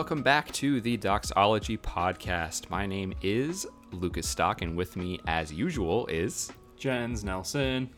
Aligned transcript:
welcome 0.00 0.22
back 0.22 0.50
to 0.52 0.80
the 0.80 0.96
Doxology 0.96 1.76
Podcast. 1.76 2.70
My 2.70 2.86
name 2.86 3.12
is 3.20 3.66
Lucas 3.92 4.26
Stock, 4.26 4.62
and 4.62 4.74
with 4.74 4.96
me, 4.96 5.20
as 5.26 5.52
usual, 5.52 6.06
is 6.06 6.50
Jens 6.78 7.22
Nelson. 7.22 7.90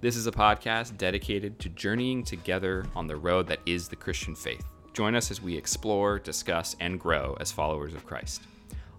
This 0.00 0.16
is 0.16 0.26
a 0.26 0.32
podcast 0.32 0.96
dedicated 0.96 1.60
to 1.60 1.68
journeying 1.68 2.24
together 2.24 2.84
on 2.96 3.06
the 3.06 3.14
road 3.14 3.46
that 3.46 3.60
is 3.64 3.86
the 3.86 3.94
Christian 3.94 4.34
faith. 4.34 4.64
Join 4.92 5.14
us 5.14 5.30
as 5.30 5.40
we 5.40 5.56
explore, 5.56 6.18
discuss, 6.18 6.74
and 6.80 6.98
grow 6.98 7.36
as 7.38 7.52
followers 7.52 7.94
of 7.94 8.04
Christ. 8.04 8.42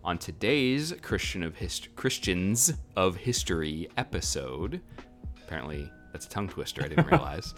On 0.01 0.17
today's 0.17 0.93
Christian 1.01 1.43
of 1.43 1.57
Hist- 1.57 1.93
Christians 1.97 2.71
of 2.95 3.17
History 3.17 3.89
episode, 3.97 4.79
apparently 5.43 5.91
that's 6.13 6.27
a 6.27 6.29
tongue 6.29 6.47
twister. 6.47 6.81
I 6.81 6.87
didn't 6.87 7.07
realize. 7.11 7.55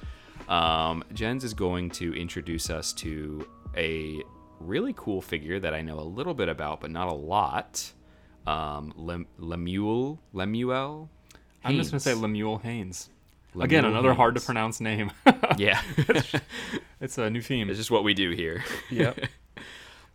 um, 0.50 1.04
Jens 1.14 1.44
is 1.44 1.54
going 1.54 1.92
to 1.92 2.20
introduce 2.20 2.72
us 2.72 2.92
to 2.94 3.48
a 3.78 4.22
really 4.68 4.94
cool 4.96 5.22
figure 5.22 5.60
that 5.60 5.74
I 5.74 5.82
know 5.82 6.00
a 6.00 6.02
little 6.02 6.34
bit 6.34 6.50
about, 6.50 6.82
but 6.82 6.92
not 6.92 7.08
a 7.08 7.14
lot. 7.14 7.92
Um, 8.48 8.94
Lem- 8.96 9.28
Lemuel, 9.38 10.20
Lemuel. 10.34 11.10
I'm 11.64 11.76
just 11.76 11.92
gonna 11.92 12.00
say 12.00 12.14
Lemuel 12.14 12.58
Haynes. 12.60 13.10
Lemuel 13.54 13.66
Again, 13.66 13.86
another 13.86 14.14
hard 14.14 14.36
to 14.36 14.42
pronounce 14.42 14.80
name. 14.82 15.12
Yeah, 15.58 15.82
it's 17.02 17.18
a 17.18 17.30
new 17.30 17.42
theme. 17.42 17.70
it's 17.70 17.78
just 17.78 17.92
what 17.92 18.04
we 18.04 18.14
do 18.14 18.32
here. 18.32 18.64
Yep. 18.90 19.20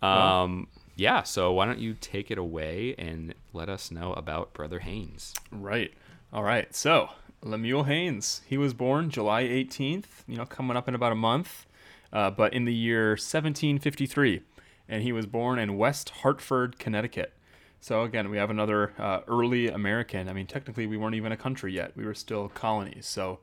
Um, 0.02 0.68
yeah. 0.94 1.22
So 1.22 1.52
why 1.52 1.64
don't 1.64 1.78
you 1.78 1.94
take 2.00 2.30
it 2.30 2.38
away 2.38 2.94
and 2.98 3.34
let 3.52 3.68
us 3.68 3.90
know 3.90 4.12
about 4.12 4.52
Brother 4.52 4.80
Haynes? 4.80 5.32
right. 5.50 5.92
All 6.32 6.42
right. 6.42 6.74
So 6.76 7.08
Lemuel 7.42 7.84
Haynes. 7.84 8.42
He 8.46 8.58
was 8.58 8.74
born 8.74 9.08
July 9.10 9.44
18th. 9.44 10.04
You 10.28 10.36
know, 10.36 10.44
coming 10.46 10.76
up 10.76 10.86
in 10.86 10.94
about 10.94 11.12
a 11.12 11.16
month, 11.16 11.66
uh, 12.12 12.30
but 12.30 12.52
in 12.52 12.64
the 12.64 12.74
year 12.74 13.10
1753, 13.10 14.42
and 14.88 15.02
he 15.02 15.12
was 15.12 15.26
born 15.26 15.58
in 15.58 15.76
West 15.76 16.10
Hartford, 16.10 16.78
Connecticut. 16.78 17.32
So 17.80 18.02
again, 18.02 18.30
we 18.30 18.36
have 18.36 18.50
another 18.50 18.92
uh, 18.98 19.20
early 19.28 19.68
American. 19.68 20.28
I 20.28 20.32
mean, 20.32 20.46
technically, 20.46 20.86
we 20.86 20.96
weren't 20.96 21.14
even 21.14 21.32
a 21.32 21.36
country 21.36 21.72
yet; 21.72 21.96
we 21.96 22.04
were 22.04 22.14
still 22.14 22.48
colonies. 22.48 23.06
So 23.06 23.40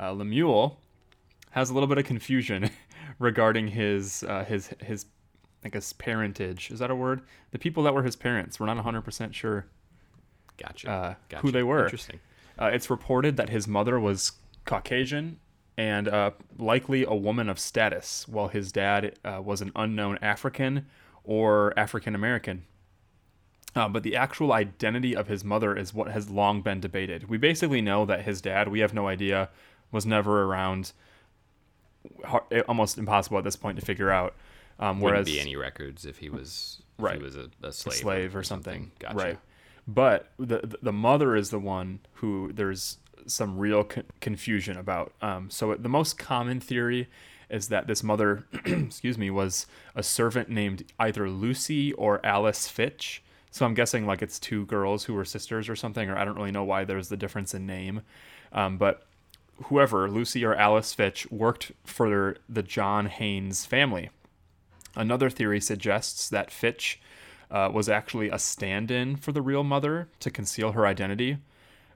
uh, 0.00 0.12
Lemuel 0.12 0.80
has 1.50 1.70
a 1.70 1.74
little 1.74 1.86
bit 1.86 1.98
of 1.98 2.04
confusion 2.04 2.70
regarding 3.18 3.68
his 3.68 4.24
uh, 4.24 4.44
his 4.44 4.68
his 4.80 5.06
I 5.64 5.68
guess 5.68 5.92
parentage. 5.92 6.70
Is 6.70 6.78
that 6.80 6.90
a 6.90 6.94
word? 6.94 7.22
The 7.52 7.58
people 7.58 7.82
that 7.84 7.94
were 7.94 8.02
his 8.02 8.16
parents. 8.16 8.60
We're 8.60 8.66
not 8.66 8.76
100% 8.84 9.32
sure 9.32 9.66
Gotcha. 10.58 10.90
uh, 10.90 11.14
gotcha. 11.28 11.42
who 11.42 11.50
they 11.50 11.62
were. 11.62 11.84
Interesting. 11.84 12.20
Uh, 12.60 12.66
it's 12.66 12.90
reported 12.90 13.36
that 13.38 13.48
his 13.48 13.66
mother 13.66 13.98
was 13.98 14.32
Caucasian 14.66 15.38
and 15.76 16.08
uh, 16.08 16.30
likely 16.58 17.04
a 17.04 17.14
woman 17.14 17.48
of 17.48 17.58
status, 17.58 18.26
while 18.28 18.48
his 18.48 18.70
dad 18.72 19.18
uh, 19.24 19.40
was 19.42 19.60
an 19.60 19.72
unknown 19.74 20.18
African 20.22 20.86
or 21.24 21.72
African 21.78 22.14
American. 22.14 22.64
Uh, 23.76 23.88
but 23.88 24.04
the 24.04 24.14
actual 24.14 24.52
identity 24.52 25.16
of 25.16 25.26
his 25.26 25.42
mother 25.42 25.76
is 25.76 25.92
what 25.92 26.10
has 26.12 26.30
long 26.30 26.62
been 26.62 26.78
debated. 26.78 27.28
We 27.28 27.38
basically 27.38 27.80
know 27.80 28.04
that 28.06 28.22
his 28.22 28.40
dad, 28.40 28.68
we 28.68 28.80
have 28.80 28.94
no 28.94 29.08
idea, 29.08 29.48
was 29.90 30.06
never 30.06 30.44
around. 30.44 30.92
Almost 32.68 32.98
impossible 32.98 33.38
at 33.38 33.44
this 33.44 33.56
point 33.56 33.78
to 33.80 33.84
figure 33.84 34.10
out. 34.10 34.34
Um, 34.78 35.00
Wouldn't 35.00 35.14
whereas 35.14 35.26
be 35.26 35.40
any 35.40 35.56
records 35.56 36.04
if 36.04 36.18
he 36.18 36.28
was 36.28 36.82
if 36.98 37.04
Right. 37.04 37.16
he 37.16 37.22
was 37.22 37.36
a, 37.36 37.48
a 37.62 37.68
a 37.68 37.72
slave, 37.72 37.96
slave 37.96 38.36
or, 38.36 38.42
something. 38.42 38.92
Gotcha. 38.98 39.16
Right. 39.16 39.38
But 39.86 40.30
the 40.38 40.76
the 40.82 40.92
mother 40.92 41.34
is 41.34 41.50
the 41.50 41.58
one 41.58 42.00
who 42.14 42.52
there's 42.52 42.98
some 43.26 43.58
real 43.58 43.84
co- 43.84 44.02
confusion 44.20 44.76
about. 44.76 45.12
Um, 45.22 45.50
so 45.50 45.74
the 45.74 45.88
most 45.88 46.18
common 46.18 46.60
theory 46.60 47.08
is 47.50 47.68
that 47.68 47.86
this 47.86 48.02
mother, 48.02 48.46
excuse 48.64 49.18
me, 49.18 49.30
was 49.30 49.66
a 49.94 50.02
servant 50.02 50.48
named 50.48 50.84
either 50.98 51.28
Lucy 51.28 51.92
or 51.92 52.24
Alice 52.24 52.68
Fitch. 52.68 53.22
So 53.50 53.64
I'm 53.64 53.74
guessing 53.74 54.06
like 54.06 54.22
it's 54.22 54.38
two 54.38 54.66
girls 54.66 55.04
who 55.04 55.14
were 55.14 55.24
sisters 55.24 55.68
or 55.68 55.76
something, 55.76 56.10
or 56.10 56.16
I 56.16 56.24
don't 56.24 56.36
really 56.36 56.50
know 56.50 56.64
why 56.64 56.84
there's 56.84 57.08
the 57.08 57.16
difference 57.16 57.54
in 57.54 57.66
name. 57.66 58.02
Um, 58.52 58.78
but 58.78 59.06
whoever, 59.64 60.10
Lucy 60.10 60.44
or 60.44 60.54
Alice 60.54 60.92
Fitch, 60.92 61.30
worked 61.30 61.72
for 61.84 62.36
the 62.48 62.62
John 62.62 63.06
Haynes 63.06 63.64
family. 63.64 64.10
Another 64.96 65.30
theory 65.30 65.60
suggests 65.60 66.28
that 66.28 66.50
Fitch 66.50 67.00
uh, 67.50 67.70
was 67.72 67.88
actually 67.88 68.28
a 68.28 68.38
stand 68.38 68.90
in 68.90 69.16
for 69.16 69.32
the 69.32 69.42
real 69.42 69.64
mother 69.64 70.08
to 70.20 70.30
conceal 70.30 70.72
her 70.72 70.86
identity. 70.86 71.38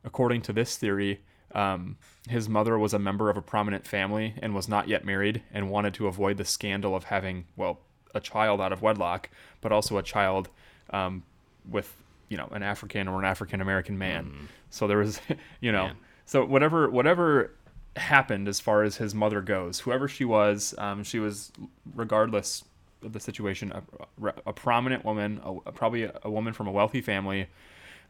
According 0.04 0.42
to 0.42 0.52
this 0.52 0.76
theory, 0.76 1.20
um, 1.54 1.96
his 2.28 2.48
mother 2.48 2.78
was 2.78 2.92
a 2.92 2.98
member 2.98 3.30
of 3.30 3.36
a 3.36 3.42
prominent 3.42 3.86
family 3.86 4.34
and 4.42 4.54
was 4.54 4.68
not 4.68 4.88
yet 4.88 5.04
married 5.04 5.42
and 5.52 5.70
wanted 5.70 5.94
to 5.94 6.06
avoid 6.06 6.36
the 6.36 6.44
scandal 6.44 6.94
of 6.94 7.04
having, 7.04 7.46
well, 7.56 7.80
a 8.14 8.20
child 8.20 8.60
out 8.60 8.72
of 8.72 8.82
wedlock, 8.82 9.30
but 9.60 9.72
also 9.72 9.98
a 9.98 10.02
child 10.02 10.48
um, 10.90 11.22
with, 11.68 11.94
you 12.28 12.36
know, 12.36 12.48
an 12.52 12.62
African 12.62 13.08
or 13.08 13.18
an 13.18 13.24
African 13.24 13.60
American 13.60 13.98
man. 13.98 14.48
So 14.70 14.86
there 14.86 14.98
was, 14.98 15.20
you 15.60 15.72
know, 15.72 15.86
Man. 15.86 15.96
so 16.26 16.44
whatever, 16.44 16.90
whatever 16.90 17.52
happened 17.96 18.48
as 18.48 18.60
far 18.60 18.82
as 18.82 18.96
his 18.96 19.14
mother 19.14 19.40
goes, 19.40 19.80
whoever 19.80 20.08
she 20.08 20.24
was, 20.24 20.74
um, 20.78 21.02
she 21.02 21.18
was, 21.18 21.50
regardless 21.94 22.64
of 23.02 23.12
the 23.12 23.20
situation, 23.20 23.72
a, 23.72 24.32
a 24.46 24.52
prominent 24.52 25.04
woman, 25.04 25.40
a, 25.44 25.72
probably 25.72 26.04
a, 26.04 26.18
a 26.22 26.30
woman 26.30 26.52
from 26.52 26.66
a 26.66 26.70
wealthy 26.72 27.00
family, 27.00 27.46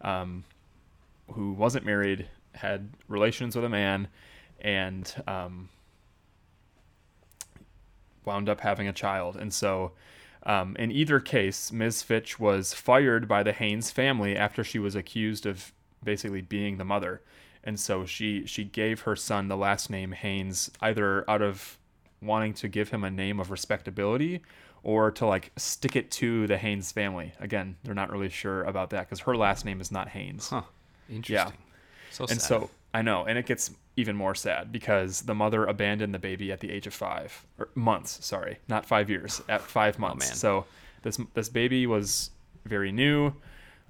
um, 0.03 0.44
who 1.32 1.53
wasn't 1.53 1.84
married, 1.84 2.27
had 2.54 2.91
relations 3.09 3.54
with 3.56 3.64
a 3.64 3.69
man, 3.69 4.09
and 4.60 5.14
um, 5.26 5.69
wound 8.25 8.48
up 8.48 8.60
having 8.60 8.88
a 8.88 8.92
child. 8.92 9.36
And 9.36 9.53
so, 9.53 9.92
um, 10.44 10.76
in 10.76 10.92
either 10.92 11.20
case, 11.20 11.72
Ms. 11.72 12.03
Fitch 12.03 12.38
was 12.38 12.75
fired 12.75 13.26
by 13.26 13.42
the 13.42 13.53
Haynes 13.53 13.91
family 13.91 14.36
after 14.36 14.62
she 14.62 14.78
was 14.78 14.94
accused 14.94 15.47
of 15.47 15.72
basically 16.04 16.42
being 16.42 16.78
the 16.78 16.84
mother. 16.84 17.22
And 17.64 17.78
so 17.78 18.06
she 18.06 18.47
she 18.47 18.65
gave 18.65 19.03
her 19.03 19.16
son 19.16 19.48
the 19.48 19.56
last 19.56 19.91
name 19.91 20.12
Haynes 20.12 20.70
either 20.80 21.28
out 21.28 21.42
of 21.42 21.76
wanting 22.22 22.54
to 22.54 22.69
give 22.69 22.91
him 22.91 23.04
a 23.04 23.10
name 23.10 23.41
of 23.41 23.50
respectability 23.50 24.41
or 24.82 25.10
to 25.10 25.26
like 25.26 25.50
stick 25.56 25.97
it 25.97 26.10
to 26.12 26.47
the 26.47 26.56
Haynes 26.56 26.92
family. 26.92 27.32
Again, 27.41 27.76
they're 27.82 27.94
not 27.94 28.10
really 28.10 28.28
sure 28.28 28.62
about 28.62 28.91
that 28.91 29.09
because 29.09 29.20
her 29.20 29.36
last 29.36 29.65
name 29.65 29.80
is 29.80 29.91
not 29.91 30.09
Haynes. 30.09 30.48
Huh. 30.48 30.62
Interesting. 31.10 31.59
So 32.10 32.24
And 32.24 32.41
sad. 32.41 32.48
so 32.48 32.70
I 32.94 33.02
know, 33.02 33.24
and 33.24 33.38
it 33.38 33.46
gets 33.46 33.70
even 33.96 34.16
more 34.16 34.34
sad 34.34 34.70
because 34.72 35.22
the 35.22 35.34
mother 35.34 35.64
abandoned 35.66 36.14
the 36.14 36.19
baby 36.19 36.50
at 36.52 36.60
the 36.60 36.70
age 36.70 36.86
of 36.86 36.94
five 36.94 37.44
or 37.58 37.69
months. 37.74 38.24
Sorry, 38.24 38.58
not 38.69 38.86
five 38.86 39.10
years. 39.10 39.42
At 39.48 39.60
five 39.60 39.98
months. 39.98 40.26
Oh, 40.26 40.28
man. 40.30 40.36
So 40.36 40.64
this 41.02 41.18
this 41.34 41.48
baby 41.48 41.86
was 41.86 42.30
very 42.64 42.92
new, 42.92 43.32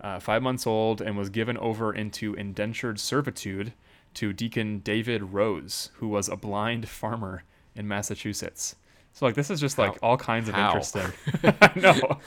uh, 0.01 0.19
five 0.21 0.43
months 0.43 0.67
old, 0.67 1.01
and 1.01 1.17
was 1.17 1.29
given 1.31 1.57
over 1.59 1.93
into 1.95 2.35
indentured 2.35 2.99
servitude 3.01 3.73
to 4.15 4.33
Deacon 4.33 4.79
David 4.81 5.23
Rose, 5.23 5.91
who 5.97 6.09
was 6.09 6.29
a 6.29 6.37
blind 6.37 6.89
farmer 6.89 7.45
in 7.77 7.87
Massachusetts. 7.87 8.75
So 9.13 9.27
like 9.27 9.35
this 9.35 9.51
is 9.51 9.61
just 9.61 9.79
like 9.79 9.93
How- 10.01 10.09
all 10.11 10.17
kinds 10.17 10.49
of 10.49 10.55
how? 10.55 10.69
interesting. 10.69 11.13
I 11.43 11.73
know. 11.77 12.19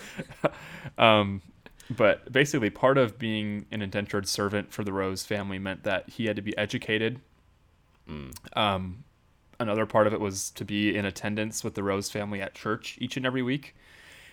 um, 1.03 1.41
but 1.95 2.31
basically, 2.31 2.69
part 2.69 2.97
of 2.97 3.17
being 3.19 3.65
an 3.71 3.81
indentured 3.81 4.27
servant 4.27 4.71
for 4.71 4.83
the 4.83 4.93
Rose 4.93 5.23
family 5.23 5.59
meant 5.59 5.83
that 5.83 6.09
he 6.09 6.25
had 6.25 6.35
to 6.35 6.41
be 6.41 6.57
educated. 6.57 7.19
Um, 8.53 9.03
another 9.59 9.85
part 9.85 10.05
of 10.07 10.13
it 10.13 10.19
was 10.19 10.49
to 10.51 10.65
be 10.65 10.95
in 10.95 11.05
attendance 11.05 11.63
with 11.63 11.75
the 11.75 11.83
Rose 11.83 12.09
family 12.09 12.41
at 12.41 12.53
church 12.53 12.97
each 12.99 13.15
and 13.15 13.25
every 13.25 13.41
week. 13.41 13.75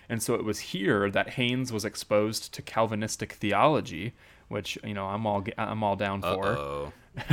And 0.08 0.22
so 0.22 0.34
it 0.34 0.44
was 0.44 0.58
here 0.58 1.10
that 1.10 1.30
Haynes 1.30 1.72
was 1.72 1.84
exposed 1.84 2.52
to 2.54 2.62
Calvinistic 2.62 3.32
theology, 3.34 4.14
which 4.48 4.78
you 4.82 4.94
know 4.94 5.06
I'm 5.06 5.26
all 5.26 5.44
I'm 5.58 5.82
all 5.84 5.96
down 5.96 6.22
for 6.22 6.90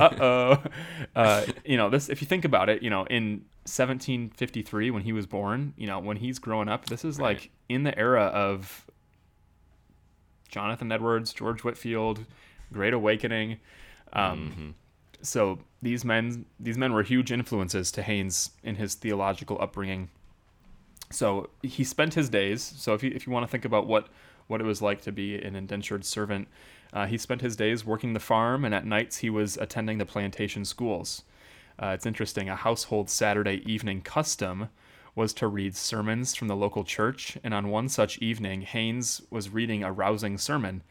uh-oh. 0.00 0.62
Uh, 1.16 1.46
you 1.64 1.76
know, 1.76 1.88
this 1.90 2.08
if 2.08 2.20
you 2.20 2.26
think 2.26 2.44
about 2.44 2.68
it, 2.68 2.82
you 2.82 2.90
know, 2.90 3.04
in 3.06 3.44
1753 3.64 4.90
when 4.90 5.02
he 5.02 5.12
was 5.12 5.26
born, 5.26 5.74
you 5.76 5.86
know, 5.86 5.98
when 5.98 6.16
he's 6.18 6.38
growing 6.38 6.68
up, 6.68 6.86
this 6.86 7.04
is 7.04 7.18
Right. 7.18 7.36
like 7.38 7.50
in 7.68 7.84
the 7.84 7.96
era 7.98 8.24
of 8.24 8.84
Jonathan 10.48 10.90
Edwards, 10.90 11.32
George 11.32 11.62
Whitefield, 11.62 12.24
Great 12.72 12.94
Awakening. 12.94 13.58
Um, 14.12 14.74
So 15.20 15.58
these 15.82 16.04
men, 16.04 16.46
these 16.60 16.78
men 16.78 16.92
were 16.92 17.02
huge 17.02 17.32
influences 17.32 17.90
to 17.92 18.02
Haynes 18.02 18.52
in 18.62 18.76
his 18.76 18.94
theological 18.94 19.58
upbringing. 19.60 20.10
So 21.10 21.50
he 21.62 21.82
spent 21.84 22.14
his 22.14 22.28
days. 22.28 22.62
So 22.62 22.94
if 22.94 23.02
you 23.02 23.10
if 23.14 23.26
you 23.26 23.32
want 23.32 23.44
to 23.44 23.50
think 23.50 23.64
about 23.64 23.86
what 23.86 24.08
what 24.46 24.60
it 24.60 24.64
was 24.64 24.80
like 24.80 25.02
to 25.02 25.12
be 25.12 25.34
an 25.36 25.56
indentured 25.56 26.04
servant, 26.04 26.48
uh, 26.92 27.06
he 27.06 27.18
spent 27.18 27.40
his 27.40 27.56
days 27.56 27.84
working 27.84 28.12
the 28.14 28.20
farm, 28.20 28.64
and 28.64 28.74
at 28.74 28.86
nights 28.86 29.18
he 29.18 29.30
was 29.30 29.56
attending 29.56 29.98
the 29.98 30.06
plantation 30.06 30.64
schools. 30.64 31.24
Uh, 31.82 31.88
it's 31.88 32.06
interesting. 32.06 32.48
A 32.48 32.56
household 32.56 33.10
Saturday 33.10 33.62
evening 33.66 34.02
custom 34.02 34.68
was 35.18 35.34
to 35.34 35.48
read 35.48 35.76
sermons 35.76 36.34
from 36.34 36.48
the 36.48 36.56
local 36.56 36.84
church, 36.84 37.36
and 37.44 37.52
on 37.54 37.68
one 37.70 37.88
such 37.90 38.18
evening, 38.18 38.62
Haynes 38.62 39.22
was 39.30 39.50
reading 39.50 39.82
a 39.84 39.92
rousing 39.92 40.38
sermon. 40.38 40.82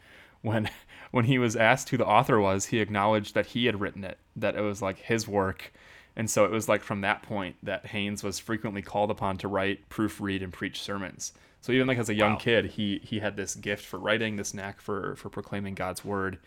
When 0.42 0.70
when 1.10 1.24
he 1.26 1.38
was 1.38 1.56
asked 1.56 1.88
who 1.90 1.96
the 1.98 2.06
author 2.06 2.38
was, 2.40 2.66
he 2.66 2.80
acknowledged 2.80 3.34
that 3.34 3.46
he 3.48 3.66
had 3.66 3.80
written 3.80 4.04
it, 4.04 4.18
that 4.36 4.56
it 4.56 4.60
was 4.62 4.82
like 4.82 4.98
his 4.98 5.26
work, 5.26 5.72
And 6.16 6.30
so 6.30 6.44
it 6.44 6.50
was 6.50 6.68
like 6.68 6.82
from 6.82 7.00
that 7.02 7.22
point 7.22 7.56
that 7.62 7.86
Haynes 7.86 8.22
was 8.24 8.38
frequently 8.38 8.82
called 8.82 9.10
upon 9.10 9.38
to 9.38 9.48
write, 9.48 9.88
proofread, 9.88 10.42
and 10.42 10.52
preach 10.52 10.80
sermons. 10.82 11.32
So 11.60 11.72
even 11.72 11.86
like 11.86 11.98
as 11.98 12.08
a 12.10 12.14
young 12.14 12.36
Wow. 12.36 12.38
kid, 12.38 12.66
he 12.72 13.00
he 13.04 13.20
had 13.20 13.36
this 13.36 13.54
gift 13.54 13.84
for 13.86 13.98
writing, 13.98 14.36
this 14.36 14.54
knack 14.54 14.80
for 14.80 15.16
for 15.16 15.30
proclaiming 15.30 15.74
God's 15.74 16.04
word. 16.04 16.38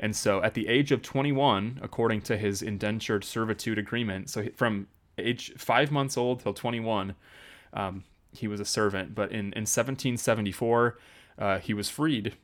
And 0.00 0.16
so 0.16 0.42
at 0.42 0.54
the 0.54 0.68
age 0.68 0.92
of 0.92 1.02
21, 1.02 1.78
according 1.82 2.22
to 2.22 2.36
his 2.36 2.62
indentured 2.62 3.24
servitude 3.24 3.78
agreement, 3.78 4.30
so 4.30 4.42
he- 4.42 4.50
from 4.50 4.88
age 5.18 5.52
five 5.56 5.90
months 5.90 6.16
old 6.16 6.40
till 6.40 6.54
21, 6.54 7.14
um, 7.72 8.04
he 8.32 8.48
was 8.48 8.60
a 8.60 8.64
servant. 8.64 9.14
But 9.14 9.30
in, 9.30 9.52
in 9.52 9.66
1774, 9.66 10.98
uh, 11.38 11.58
he 11.58 11.74
was 11.74 11.88
freed. 11.88 12.34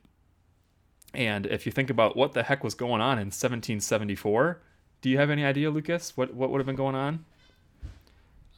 And 1.13 1.45
if 1.45 1.65
you 1.65 1.71
think 1.71 1.89
about 1.89 2.15
what 2.15 2.33
the 2.33 2.43
heck 2.43 2.63
was 2.63 2.73
going 2.73 3.01
on 3.01 3.17
in 3.17 3.27
1774, 3.27 4.61
do 5.01 5.09
you 5.09 5.17
have 5.17 5.29
any 5.29 5.43
idea, 5.43 5.69
Lucas? 5.69 6.15
What 6.15 6.33
what 6.33 6.51
would 6.51 6.59
have 6.59 6.65
been 6.65 6.75
going 6.75 6.95
on? 6.95 7.25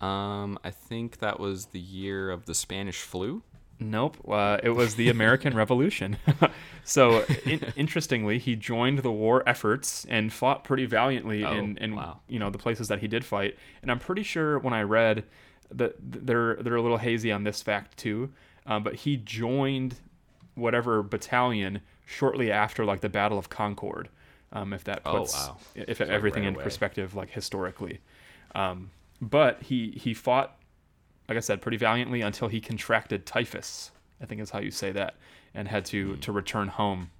Um, 0.02 0.60
I 0.64 0.70
think 0.72 1.20
that 1.20 1.40
was 1.40 1.68
the 1.68 1.80
year 1.80 2.30
of 2.30 2.46
the 2.46 2.54
Spanish 2.54 3.02
flu. 3.02 3.44
Nope. 3.80 4.18
Uh, 4.28 4.58
it 4.64 4.70
was 4.70 4.96
the 4.96 5.10
American 5.10 5.54
Revolution. 5.58 6.18
so, 6.84 7.24
in, 7.46 7.60
interestingly, 7.76 8.40
he 8.40 8.56
joined 8.56 9.00
the 9.00 9.12
war 9.12 9.44
efforts 9.48 10.06
and 10.10 10.32
fought 10.32 10.64
pretty 10.64 10.86
valiantly 10.86 11.44
Oh, 11.44 11.52
in, 11.52 11.78
in 11.78 11.96
wow. 11.96 12.20
you 12.28 12.40
know 12.40 12.50
the 12.50 12.58
places 12.58 12.88
that 12.88 13.00
he 13.00 13.08
did 13.08 13.26
fight. 13.26 13.58
And 13.82 13.92
I'm 13.92 14.00
pretty 14.00 14.24
sure 14.24 14.60
when 14.60 14.74
I 14.74 14.84
read 14.84 15.26
that 15.72 15.96
they're 16.00 16.56
they're 16.58 16.76
a 16.76 16.82
little 16.82 16.98
hazy 17.00 17.32
on 17.32 17.44
this 17.44 17.62
fact 17.62 17.98
too. 17.98 18.32
Um, 18.66 18.84
but 18.84 18.96
he 18.96 19.18
joined 19.18 19.96
whatever 20.56 21.02
battalion 21.04 21.82
shortly 22.06 22.52
after 22.52 22.86
like 22.86 23.02
the 23.02 23.10
Battle 23.10 23.38
of 23.38 23.50
Concord. 23.50 24.08
Um, 24.54 24.72
if 24.72 24.84
that 24.84 25.02
Oh, 25.04 25.20
puts 25.20 25.34
wow. 25.34 25.58
if 25.76 26.00
like 26.00 26.10
everything 26.10 26.44
right 26.44 26.50
in 26.50 26.56
away. 26.56 26.64
perspective, 26.64 27.16
like 27.16 27.32
historically. 27.32 28.00
Um, 28.56 28.92
but 29.20 29.64
he 29.64 29.92
he 29.92 30.14
fought 30.14 30.56
like 31.28 31.38
I 31.38 31.42
said, 31.42 31.62
pretty 31.62 31.78
valiantly 31.78 32.22
until 32.22 32.48
he 32.48 32.60
contracted 32.60 33.26
typhus. 33.26 33.92
I 34.22 34.26
think 34.26 34.42
is 34.42 34.52
how 34.52 34.60
you 34.60 34.72
say 34.72 34.92
that, 34.92 35.16
and 35.54 35.68
had 35.68 35.86
to 35.86 36.18
to 36.18 36.32
return 36.32 36.70
home. 36.70 37.12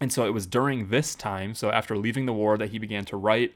And 0.00 0.12
so 0.12 0.26
it 0.26 0.34
was 0.34 0.46
during 0.46 0.90
this 0.90 1.14
time, 1.14 1.54
so 1.54 1.70
after 1.70 1.96
leaving 1.96 2.26
the 2.26 2.32
war, 2.32 2.58
that 2.58 2.70
he 2.70 2.78
began 2.78 3.04
to 3.06 3.16
write, 3.16 3.54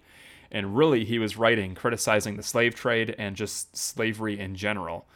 and 0.50 0.76
really 0.76 1.04
he 1.04 1.18
was 1.18 1.36
writing 1.36 1.74
criticizing 1.74 2.36
the 2.36 2.42
slave 2.42 2.74
trade 2.74 3.14
and 3.18 3.36
just 3.36 3.76
slavery 3.76 4.38
in 4.38 4.56
general. 4.56 5.06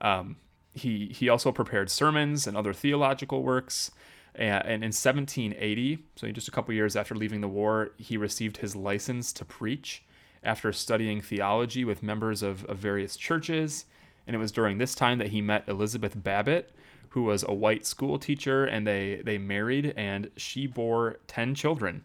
Um, 0.00 0.36
he 0.72 1.06
he 1.06 1.28
also 1.28 1.52
prepared 1.52 1.90
sermons 1.90 2.46
and 2.46 2.56
other 2.56 2.72
theological 2.72 3.42
works. 3.42 3.90
And 4.34 4.64
and 4.64 4.84
in 4.84 4.92
1780, 4.92 5.98
so 6.16 6.30
just 6.30 6.48
a 6.48 6.52
couple 6.52 6.72
years 6.72 6.96
after 6.96 7.14
leaving 7.14 7.40
the 7.40 7.48
war, 7.48 7.90
he 7.98 8.16
received 8.16 8.58
his 8.58 8.76
license 8.76 9.32
to 9.34 9.44
preach 9.44 10.02
after 10.42 10.72
studying 10.72 11.20
theology 11.20 11.84
with 11.84 12.02
members 12.02 12.42
of, 12.42 12.64
of 12.66 12.78
various 12.78 13.16
churches. 13.16 13.86
And 14.26 14.34
it 14.36 14.38
was 14.38 14.52
during 14.52 14.78
this 14.78 14.94
time 14.94 15.18
that 15.18 15.28
he 15.28 15.40
met 15.40 15.68
Elizabeth 15.68 16.14
Babbitt, 16.16 16.72
who 17.10 17.22
was 17.24 17.44
a 17.46 17.52
white 17.52 17.84
school 17.84 18.18
teacher, 18.18 18.64
and 18.64 18.86
they, 18.86 19.20
they 19.24 19.38
married, 19.38 19.92
and 19.96 20.30
she 20.36 20.66
bore 20.66 21.18
10 21.26 21.54
children. 21.54 22.04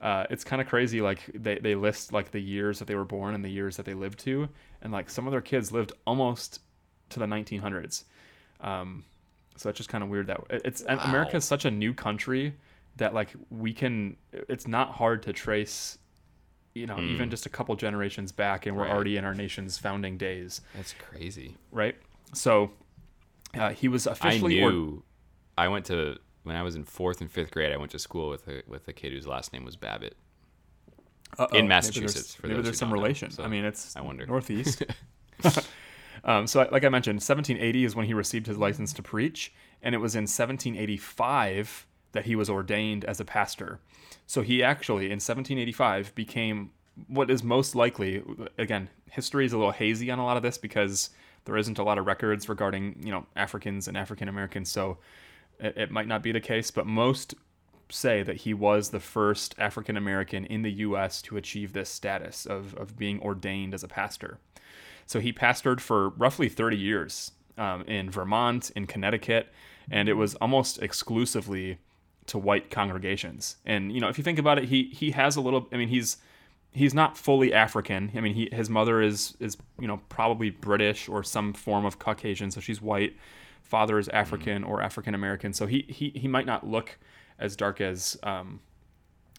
Uh, 0.00 0.24
it's 0.30 0.44
kind 0.44 0.60
of 0.62 0.68
crazy. 0.68 1.00
Like 1.00 1.30
they, 1.34 1.58
they 1.58 1.74
list 1.74 2.12
like 2.12 2.30
the 2.30 2.40
years 2.40 2.78
that 2.78 2.88
they 2.88 2.94
were 2.94 3.04
born 3.04 3.34
and 3.34 3.44
the 3.44 3.50
years 3.50 3.76
that 3.76 3.86
they 3.86 3.94
lived 3.94 4.18
to, 4.20 4.48
and 4.82 4.92
like 4.92 5.10
some 5.10 5.26
of 5.26 5.30
their 5.30 5.42
kids 5.42 5.70
lived 5.70 5.92
almost 6.06 6.60
to 7.10 7.18
the 7.18 7.26
1900s. 7.26 8.04
Um, 8.60 9.04
so 9.56 9.68
it's 9.68 9.76
just 9.76 9.90
kind 9.90 10.02
of 10.02 10.08
weird 10.08 10.28
that 10.28 10.40
it's 10.50 10.80
and 10.82 10.98
America 11.00 11.36
is 11.36 11.44
such 11.44 11.66
a 11.66 11.70
new 11.70 11.92
country 11.92 12.54
that 12.96 13.12
like 13.12 13.28
we 13.50 13.74
can. 13.74 14.16
It's 14.32 14.66
not 14.66 14.92
hard 14.92 15.22
to 15.24 15.34
trace, 15.34 15.98
you 16.80 16.86
know, 16.86 16.98
even 16.98 17.30
just 17.30 17.46
a 17.46 17.48
couple 17.48 17.74
generations 17.76 18.32
back, 18.32 18.66
and 18.66 18.76
we're 18.76 18.82
Right. 18.84 18.92
already 18.92 19.16
in 19.16 19.24
our 19.24 19.34
nation's 19.34 19.78
founding 19.78 20.16
days, 20.18 20.60
That's 20.74 20.94
crazy. 20.94 21.56
right? 21.70 21.96
So 22.32 22.72
uh, 23.54 23.70
he 23.70 23.86
was 23.88 24.06
I 24.06 24.12
officially 24.12 24.60
or- 24.62 24.70
knew. 24.72 25.02
I 25.58 25.68
went 25.68 25.84
to 25.86 26.16
when 26.44 26.56
I 26.56 26.62
was 26.62 26.74
in 26.74 26.84
fourth 26.84 27.20
and 27.20 27.30
fifth 27.30 27.50
grade. 27.50 27.72
I 27.72 27.76
went 27.76 27.90
to 27.92 27.98
school 27.98 28.30
with 28.30 28.48
a 28.48 28.62
with 28.66 28.88
a 28.88 28.92
kid 28.92 29.12
whose 29.12 29.26
last 29.26 29.52
name 29.52 29.64
was 29.64 29.76
Babbitt. 29.76 30.16
Uh-oh, 31.38 31.44
in 31.46 31.52
maybe 31.52 31.68
Massachusetts, 31.68 32.14
there's- 32.14 32.34
for 32.34 32.46
Maybe 32.48 32.62
there's 32.62 32.78
some 32.78 32.88
know, 32.88 32.94
relation. 32.94 33.30
so 33.30 33.44
I 33.44 33.48
mean, 33.48 33.64
it's 33.64 33.94
I 33.94 34.00
wonder. 34.00 34.26
northeast. 34.26 34.82
um, 36.24 36.46
so, 36.46 36.68
like 36.72 36.84
I 36.84 36.88
mentioned, 36.88 37.16
1780 37.16 37.84
is 37.84 37.94
when 37.94 38.06
he 38.06 38.14
received 38.14 38.46
his 38.46 38.58
license 38.58 38.92
to 38.94 39.02
preach, 39.02 39.52
and 39.82 39.94
it 39.94 39.98
was 39.98 40.14
in 40.16 40.22
1785 40.26 41.86
that 42.12 42.24
he 42.26 42.36
was 42.36 42.50
ordained 42.50 43.04
as 43.04 43.20
a 43.20 43.24
pastor. 43.24 43.80
So 44.26 44.42
he 44.42 44.62
actually, 44.62 45.06
in 45.06 45.18
1785, 45.20 46.14
became 46.14 46.70
what 47.08 47.30
is 47.30 47.42
most 47.42 47.74
likely. 47.74 48.22
Again, 48.58 48.88
history 49.10 49.46
is 49.46 49.52
a 49.52 49.58
little 49.58 49.72
hazy 49.72 50.10
on 50.10 50.18
a 50.18 50.24
lot 50.24 50.36
of 50.36 50.42
this 50.42 50.58
because 50.58 51.10
there 51.44 51.56
isn't 51.56 51.78
a 51.78 51.82
lot 51.82 51.98
of 51.98 52.06
records 52.06 52.48
regarding 52.48 53.00
you 53.02 53.10
know 53.10 53.26
Africans 53.36 53.88
and 53.88 53.96
African 53.96 54.28
Americans. 54.28 54.70
So 54.70 54.98
it, 55.58 55.76
it 55.76 55.90
might 55.90 56.06
not 56.06 56.22
be 56.22 56.32
the 56.32 56.40
case, 56.40 56.70
but 56.70 56.86
most 56.86 57.34
say 57.92 58.22
that 58.22 58.38
he 58.38 58.54
was 58.54 58.90
the 58.90 59.00
first 59.00 59.54
African 59.58 59.96
American 59.96 60.44
in 60.44 60.62
the 60.62 60.72
U.S. 60.72 61.20
to 61.22 61.36
achieve 61.36 61.72
this 61.72 61.90
status 61.90 62.46
of, 62.46 62.74
of 62.76 62.96
being 62.96 63.20
ordained 63.20 63.74
as 63.74 63.82
a 63.82 63.88
pastor. 63.88 64.38
So 65.06 65.18
he 65.18 65.32
pastored 65.32 65.80
for 65.80 66.10
roughly 66.10 66.48
30 66.48 66.76
years 66.76 67.32
um, 67.58 67.82
in 67.82 68.10
Vermont, 68.10 68.70
in 68.76 68.86
Connecticut, 68.86 69.52
and 69.90 70.08
it 70.08 70.14
was 70.14 70.36
almost 70.36 70.80
exclusively 70.80 71.78
to 72.26 72.38
white 72.38 72.70
congregations. 72.70 73.56
And 73.66 73.92
you 73.92 74.00
know, 74.00 74.08
if 74.08 74.18
you 74.18 74.24
think 74.24 74.38
about 74.38 74.58
it, 74.58 74.64
he 74.64 74.84
he 74.92 75.10
has 75.12 75.36
a 75.36 75.40
little. 75.40 75.68
I 75.72 75.76
mean, 75.76 75.88
he's 75.88 76.16
he's 76.72 76.94
not 76.94 77.16
fully 77.18 77.52
African. 77.52 78.12
I 78.14 78.20
mean, 78.20 78.34
he 78.34 78.48
his 78.52 78.70
mother 78.70 79.00
is 79.00 79.34
is 79.40 79.56
you 79.78 79.88
know 79.88 80.00
probably 80.08 80.50
British 80.50 81.08
or 81.08 81.22
some 81.22 81.52
form 81.52 81.84
of 81.84 81.98
Caucasian, 81.98 82.50
so 82.50 82.60
she's 82.60 82.80
white. 82.80 83.16
Father 83.62 83.98
is 83.98 84.08
African 84.08 84.64
or 84.64 84.82
African 84.82 85.14
American, 85.14 85.52
so 85.52 85.66
he 85.66 85.84
he 85.88 86.10
he 86.10 86.26
might 86.28 86.46
not 86.46 86.66
look 86.66 86.98
as 87.38 87.56
dark 87.56 87.80
as 87.80 88.18
um, 88.22 88.60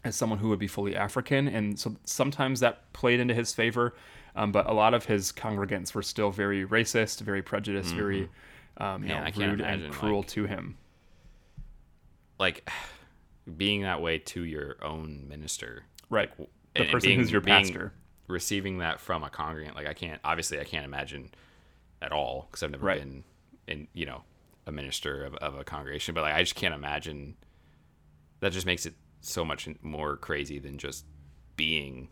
as 0.03 0.15
someone 0.15 0.39
who 0.39 0.49
would 0.49 0.59
be 0.59 0.67
fully 0.67 0.95
African, 0.95 1.47
and 1.47 1.77
so 1.79 1.95
sometimes 2.05 2.59
that 2.61 2.91
played 2.93 3.19
into 3.19 3.33
his 3.33 3.53
favor. 3.53 3.93
Um, 4.33 4.53
but 4.53 4.69
a 4.69 4.73
lot 4.73 4.93
of 4.93 5.03
his 5.05 5.33
congregants 5.33 5.93
were 5.93 6.01
still 6.01 6.31
very 6.31 6.65
racist, 6.65 7.19
very 7.19 7.41
prejudiced, 7.41 7.93
very 7.93 8.29
um, 8.77 9.03
you 9.03 9.09
Man, 9.09 9.31
know, 9.35 9.45
rude 9.45 9.59
and 9.59 9.91
cruel 9.91 10.19
like- 10.19 10.27
to 10.29 10.45
him. 10.45 10.77
Like 12.41 12.69
being 13.57 13.83
that 13.83 14.01
way 14.01 14.17
to 14.17 14.43
your 14.43 14.75
own 14.81 15.27
minister. 15.29 15.83
Right, 16.09 16.29
the 16.37 16.47
and 16.75 16.89
person 16.91 17.07
being- 17.09 17.19
who's 17.19 17.31
your 17.31 17.39
being- 17.41 17.63
pastor. 17.63 17.93
Receiving 18.27 18.77
that 18.77 19.01
from 19.01 19.23
a 19.23 19.29
congregant, 19.29 19.75
like 19.75 19.87
I 19.87 19.93
can't. 19.93 20.21
Obviously, 20.23 20.57
I 20.59 20.63
can't 20.63 20.85
imagine 20.85 21.31
at 22.01 22.13
all 22.13 22.47
because 22.49 22.63
I've 22.63 22.71
never 22.71 22.85
Right. 22.85 22.99
been 22.99 23.23
in 23.67 23.87
you 23.93 24.05
know 24.05 24.23
a 24.65 24.71
minister 24.71 25.25
of, 25.25 25.35
of 25.35 25.55
a 25.59 25.65
congregation. 25.65 26.15
But 26.15 26.21
like 26.21 26.33
I 26.35 26.41
just 26.41 26.55
can't 26.55 26.73
imagine. 26.73 27.35
That 28.39 28.53
just 28.53 28.65
makes 28.65 28.85
it 28.85 28.93
so 29.19 29.43
much 29.43 29.67
more 29.81 30.15
crazy 30.15 30.59
than 30.59 30.77
just 30.77 31.05
being 31.57 32.07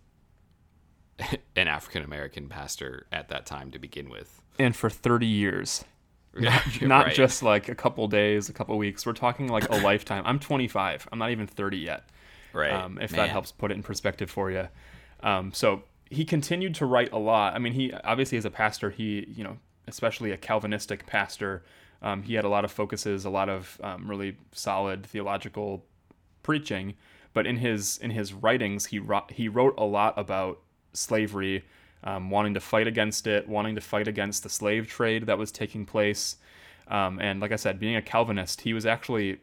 an 1.56 1.68
African 1.70 2.04
American 2.04 2.50
pastor 2.50 3.06
at 3.14 3.30
that 3.30 3.46
time 3.46 3.72
to 3.72 3.80
begin 3.80 4.10
with. 4.10 4.42
And 4.58 4.76
for 4.76 4.90
thirty 4.90 5.26
years, 5.28 5.86
Yeah, 6.40 6.62
not 6.82 7.08
right. 7.08 7.16
just 7.16 7.42
like 7.42 7.70
a 7.70 7.76
couple 7.76 8.08
days, 8.08 8.50
a 8.50 8.54
couple 8.54 8.78
weeks. 8.78 9.06
We're 9.06 9.14
talking 9.14 9.48
like 9.48 9.68
a 9.70 9.78
lifetime. 9.84 10.24
I'm 10.26 10.40
25. 10.40 11.08
I'm 11.12 11.20
not 11.20 11.32
even 11.32 11.48
30 11.48 11.78
yet. 11.78 12.04
right. 12.54 12.72
um, 12.72 13.00
if 13.02 13.12
Man. 13.12 13.22
that 13.22 13.30
helps 13.30 13.52
put 13.52 13.72
it 13.72 13.74
in 13.74 13.84
perspective 13.84 14.30
for 14.30 14.52
you. 14.52 14.68
Um, 15.24 15.52
so 15.54 15.84
he 16.10 16.26
continued 16.26 16.76
to 16.76 16.86
write 16.86 17.12
a 17.12 17.18
lot. 17.18 17.56
I 17.56 17.60
mean, 17.60 17.74
he 17.74 17.92
obviously 17.92 18.38
as 18.38 18.46
a 18.46 18.52
pastor, 18.52 18.90
he 18.90 19.26
you 19.36 19.44
know, 19.44 19.58
especially 19.88 20.32
a 20.32 20.38
Calvinistic 20.38 21.06
pastor, 21.08 21.64
um, 22.02 22.24
he 22.24 22.36
had 22.36 22.46
a 22.46 22.50
lot 22.50 22.64
of 22.64 22.72
focuses, 22.72 23.26
a 23.26 23.30
lot 23.30 23.50
of 23.50 23.80
um, 23.84 24.10
really 24.10 24.38
solid 24.52 25.06
theological 25.06 25.86
preaching. 26.44 26.96
But 27.34 27.46
in 27.46 27.58
his 27.58 27.98
in 27.98 28.12
his 28.12 28.34
writings, 28.34 28.88
he 28.88 29.00
wrote, 29.00 29.32
he 29.32 29.48
wrote 29.48 29.76
a 29.78 29.86
lot 29.86 30.18
about 30.18 30.60
slavery, 30.94 31.64
um, 32.04 32.30
wanting 32.30 32.54
to 32.54 32.60
fight 32.60 32.88
against 32.88 33.28
it, 33.28 33.48
wanting 33.48 33.76
to 33.76 33.82
fight 33.82 34.08
against 34.08 34.44
the 34.44 34.50
slave 34.50 34.88
trade 34.88 35.26
that 35.26 35.38
was 35.38 35.52
taking 35.52 35.86
place. 35.86 36.38
Um, 36.88 37.20
and 37.20 37.40
like 37.40 37.52
I 37.52 37.58
said, 37.58 37.80
being 37.80 37.96
a 37.96 38.02
Calvinist, 38.02 38.62
he 38.62 38.74
was 38.74 38.86
actually 38.86 39.40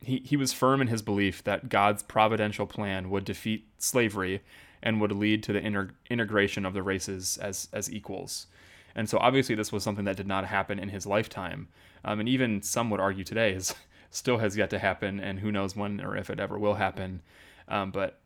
he, 0.00 0.22
he 0.24 0.36
was 0.36 0.52
firm 0.52 0.80
in 0.80 0.88
his 0.88 1.02
belief 1.02 1.42
that 1.44 1.68
God's 1.68 2.02
providential 2.02 2.66
plan 2.66 3.10
would 3.10 3.24
defeat 3.24 3.66
slavery 3.78 4.42
and 4.82 5.00
would 5.00 5.12
lead 5.12 5.42
to 5.44 5.52
the 5.52 5.58
inter- 5.58 5.90
integration 6.10 6.66
of 6.66 6.74
the 6.74 6.82
races 6.82 7.38
as 7.38 7.68
as 7.72 7.92
equals. 7.92 8.46
And 8.94 9.08
so 9.08 9.18
obviously 9.18 9.54
this 9.54 9.72
was 9.72 9.82
something 9.82 10.04
that 10.06 10.16
did 10.16 10.26
not 10.26 10.46
happen 10.46 10.78
in 10.78 10.88
his 10.88 11.06
lifetime. 11.06 11.68
Um, 12.04 12.20
and 12.20 12.28
even 12.28 12.62
some 12.62 12.88
would 12.90 13.00
argue 13.00 13.24
today 13.24 13.52
is 13.52 13.74
still 14.10 14.38
has 14.38 14.56
yet 14.56 14.70
to 14.70 14.78
happen 14.78 15.20
and 15.20 15.40
who 15.40 15.52
knows 15.52 15.76
when 15.76 16.00
or 16.00 16.16
if 16.16 16.30
it 16.30 16.40
ever 16.40 16.58
will 16.58 16.74
happen. 16.74 17.20
Um, 17.68 17.90
but 17.90 18.20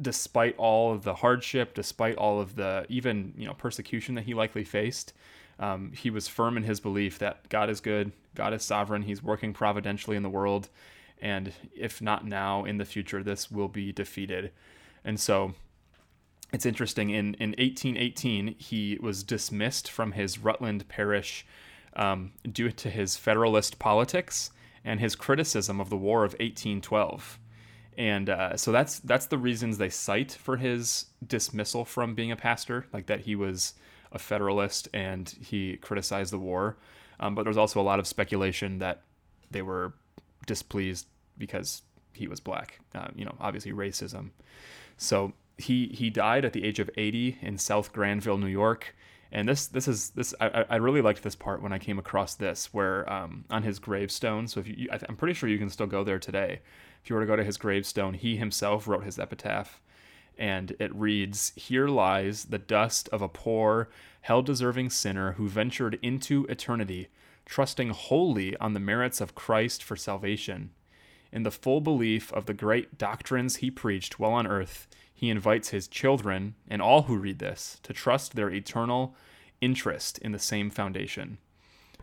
despite 0.00 0.56
all 0.56 0.92
of 0.92 1.04
the 1.04 1.16
hardship, 1.16 1.74
despite 1.74 2.16
all 2.16 2.40
of 2.40 2.56
the 2.56 2.86
even 2.88 3.34
you 3.36 3.46
know 3.46 3.54
persecution 3.54 4.14
that 4.14 4.24
he 4.24 4.34
likely 4.34 4.64
faced, 4.64 5.12
um, 5.58 5.92
he 5.92 6.10
was 6.10 6.28
firm 6.28 6.56
in 6.56 6.62
his 6.62 6.80
belief 6.80 7.18
that 7.18 7.48
God 7.48 7.68
is 7.68 7.80
good, 7.80 8.12
God 8.34 8.54
is 8.54 8.62
sovereign, 8.62 9.02
He's 9.02 9.22
working 9.22 9.52
providentially 9.52 10.16
in 10.16 10.22
the 10.22 10.30
world, 10.30 10.68
and 11.20 11.52
if 11.74 12.00
not 12.00 12.26
now, 12.26 12.64
in 12.64 12.78
the 12.78 12.84
future, 12.84 13.22
this 13.22 13.50
will 13.50 13.68
be 13.68 13.92
defeated. 13.92 14.52
And 15.04 15.20
so, 15.20 15.54
it's 16.52 16.66
interesting. 16.66 17.10
In 17.10 17.34
in 17.34 17.50
1818, 17.50 18.56
he 18.58 18.98
was 19.00 19.22
dismissed 19.22 19.90
from 19.90 20.12
his 20.12 20.38
Rutland 20.38 20.88
parish 20.88 21.46
um, 21.94 22.32
due 22.50 22.70
to 22.70 22.90
his 22.90 23.16
Federalist 23.16 23.78
politics 23.78 24.50
and 24.84 25.00
his 25.00 25.14
criticism 25.14 25.80
of 25.80 25.90
the 25.90 25.96
War 25.96 26.24
of 26.24 26.32
1812. 26.32 27.38
And 27.98 28.30
uh, 28.30 28.56
so 28.56 28.72
that's 28.72 29.00
that's 29.00 29.26
the 29.26 29.38
reasons 29.38 29.78
they 29.78 29.90
cite 29.90 30.32
for 30.32 30.56
his 30.56 31.06
dismissal 31.26 31.84
from 31.84 32.14
being 32.14 32.32
a 32.32 32.36
pastor, 32.36 32.86
like 32.92 33.06
that 33.06 33.20
he 33.20 33.36
was 33.36 33.74
a 34.12 34.18
Federalist 34.18 34.88
and 34.92 35.28
he 35.40 35.76
criticized 35.76 36.32
the 36.32 36.38
war. 36.38 36.76
Um, 37.20 37.34
but 37.34 37.44
there's 37.44 37.56
also 37.56 37.80
a 37.80 37.82
lot 37.82 37.98
of 37.98 38.06
speculation 38.06 38.78
that 38.78 39.02
they 39.50 39.62
were 39.62 39.92
displeased 40.46 41.06
because 41.38 41.82
he 42.12 42.26
was 42.26 42.40
black. 42.40 42.80
Uh, 42.94 43.08
you 43.14 43.24
know, 43.24 43.34
obviously 43.40 43.72
racism. 43.72 44.30
So 44.96 45.32
he 45.58 45.88
he 45.88 46.10
died 46.10 46.44
at 46.44 46.52
the 46.52 46.64
age 46.64 46.78
of 46.78 46.90
80 46.96 47.38
in 47.40 47.58
South 47.58 47.92
Granville, 47.92 48.38
New 48.38 48.46
York. 48.46 48.94
And 49.30 49.48
this 49.48 49.66
this 49.66 49.88
is 49.88 50.10
this 50.10 50.34
I, 50.40 50.64
I 50.68 50.76
really 50.76 51.00
liked 51.00 51.22
this 51.22 51.34
part 51.34 51.62
when 51.62 51.72
I 51.72 51.78
came 51.78 51.98
across 51.98 52.34
this 52.34 52.72
where 52.72 53.10
um, 53.10 53.44
on 53.50 53.62
his 53.62 53.78
gravestone. 53.78 54.46
So 54.46 54.60
if 54.60 54.68
you 54.68 54.88
I'm 54.90 55.16
pretty 55.16 55.34
sure 55.34 55.48
you 55.48 55.58
can 55.58 55.70
still 55.70 55.86
go 55.86 56.04
there 56.04 56.18
today. 56.18 56.60
If 57.02 57.10
you 57.10 57.16
were 57.16 57.22
to 57.22 57.26
go 57.26 57.36
to 57.36 57.44
his 57.44 57.56
gravestone, 57.56 58.14
he 58.14 58.36
himself 58.36 58.86
wrote 58.86 59.04
his 59.04 59.18
epitaph, 59.18 59.80
and 60.38 60.76
it 60.78 60.94
reads, 60.94 61.52
"Here 61.56 61.88
lies 61.88 62.44
the 62.44 62.58
dust 62.58 63.08
of 63.08 63.20
a 63.20 63.28
poor, 63.28 63.88
hell-deserving 64.22 64.90
sinner 64.90 65.32
who 65.32 65.48
ventured 65.48 65.98
into 66.00 66.44
eternity, 66.46 67.08
trusting 67.44 67.90
wholly 67.90 68.56
on 68.58 68.72
the 68.72 68.80
merits 68.80 69.20
of 69.20 69.34
Christ 69.34 69.82
for 69.82 69.96
salvation." 69.96 70.70
In 71.32 71.42
the 71.42 71.50
full 71.50 71.80
belief 71.80 72.32
of 72.32 72.46
the 72.46 72.54
great 72.54 72.98
doctrines 72.98 73.56
he 73.56 73.70
preached 73.70 74.18
while 74.18 74.32
on 74.32 74.46
earth, 74.46 74.86
he 75.12 75.30
invites 75.30 75.70
his 75.70 75.88
children 75.88 76.54
and 76.68 76.82
all 76.82 77.02
who 77.02 77.16
read 77.16 77.38
this 77.38 77.80
to 77.82 77.92
trust 77.92 78.36
their 78.36 78.50
eternal 78.50 79.16
interest 79.60 80.18
in 80.18 80.32
the 80.32 80.38
same 80.38 80.68
foundation. 80.68 81.38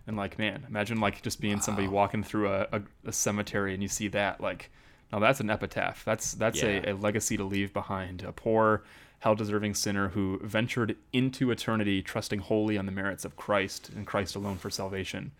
And 0.07 0.17
like, 0.17 0.39
man, 0.39 0.65
imagine 0.67 0.99
like 0.99 1.21
just 1.21 1.39
being 1.39 1.55
wow. 1.55 1.61
somebody 1.61 1.87
walking 1.87 2.23
through 2.23 2.49
a, 2.49 2.67
a, 2.71 2.81
a, 3.05 3.11
cemetery 3.11 3.73
and 3.73 3.83
you 3.83 3.89
see 3.89 4.07
that. 4.07 4.41
Like, 4.41 4.71
now 5.11 5.19
that's 5.19 5.39
an 5.39 5.49
epitaph. 5.49 6.03
That's 6.05 6.33
that's 6.33 6.61
yeah. 6.61 6.81
a, 6.85 6.93
a 6.93 6.95
legacy 6.95 7.37
to 7.37 7.43
leave 7.43 7.73
behind. 7.73 8.21
A 8.23 8.31
poor, 8.31 8.83
hell-deserving 9.19 9.75
sinner 9.75 10.09
who 10.09 10.39
ventured 10.43 10.95
into 11.13 11.51
eternity, 11.51 12.01
trusting 12.01 12.39
wholly 12.39 12.77
on 12.77 12.85
the 12.85 12.91
merits 12.91 13.25
of 13.25 13.35
Christ 13.35 13.89
and 13.95 14.05
Christ 14.05 14.35
alone 14.35 14.57
for 14.57 14.69
salvation. 14.69 15.31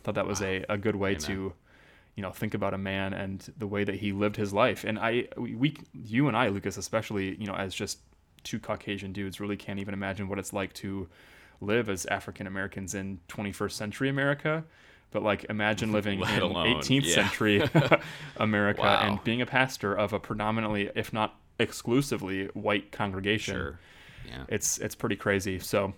I 0.00 0.04
thought 0.04 0.14
that 0.14 0.26
was 0.26 0.40
wow. 0.40 0.48
a, 0.48 0.64
a 0.70 0.78
good 0.78 0.96
way 0.96 1.10
Amen. 1.10 1.20
to 1.22 1.52
you 2.18 2.22
know 2.22 2.32
think 2.32 2.52
about 2.52 2.74
a 2.74 2.78
man 2.78 3.14
and 3.14 3.52
the 3.58 3.66
way 3.68 3.84
that 3.84 3.94
he 3.94 4.10
lived 4.10 4.34
his 4.34 4.52
life 4.52 4.82
and 4.82 4.98
i 4.98 5.28
we 5.36 5.76
you 5.92 6.26
and 6.26 6.36
i 6.36 6.48
lucas 6.48 6.76
especially 6.76 7.36
you 7.36 7.46
know 7.46 7.54
as 7.54 7.72
just 7.72 8.00
two 8.42 8.58
caucasian 8.58 9.12
dudes 9.12 9.38
really 9.38 9.56
can't 9.56 9.78
even 9.78 9.94
imagine 9.94 10.28
what 10.28 10.36
it's 10.36 10.52
like 10.52 10.72
to 10.72 11.08
live 11.60 11.88
as 11.88 12.06
african 12.06 12.48
americans 12.48 12.92
in 12.92 13.20
21st 13.28 13.70
century 13.70 14.08
america 14.08 14.64
but 15.10 15.22
like 15.22 15.44
imagine 15.48 15.92
living 15.92 16.20
Let 16.20 16.36
in 16.36 16.42
alone, 16.42 16.66
18th 16.80 17.04
yeah. 17.04 17.14
century 17.14 17.62
america 18.36 18.82
wow. 18.82 19.00
and 19.02 19.24
being 19.24 19.40
a 19.40 19.46
pastor 19.46 19.94
of 19.94 20.12
a 20.12 20.20
predominantly 20.20 20.90
if 20.94 21.12
not 21.12 21.36
exclusively 21.58 22.46
white 22.54 22.92
congregation 22.92 23.54
sure. 23.54 23.80
yeah. 24.26 24.44
it's 24.48 24.78
it's 24.78 24.94
pretty 24.94 25.16
crazy 25.16 25.58
so 25.58 25.92